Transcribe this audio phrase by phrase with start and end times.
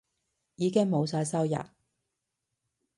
[0.55, 1.57] 已經冇晒收入